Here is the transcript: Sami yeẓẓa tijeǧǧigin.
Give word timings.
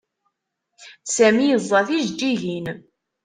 Sami 1.15 1.45
yeẓẓa 1.49 1.79
tijeǧǧigin. 1.87 2.65